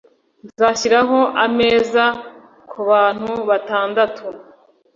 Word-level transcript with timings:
Nzashyiraho 0.47 1.19
ameza 1.45 2.05
kubantu 2.71 3.31
batandatu 3.49 4.25